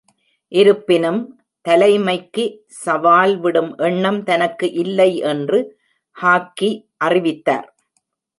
இருப்பினும், 0.51 1.19
தலைமைக்கு 1.65 2.45
சவால் 2.67 3.35
விடும் 3.39 3.77
எண்ணம் 3.77 4.23
தனக்கு 4.23 4.71
இல்லை 4.71 5.17
என்று 5.17 5.59
ஹாக்கி 6.17 6.71
அறிவித்தார். 6.97 7.67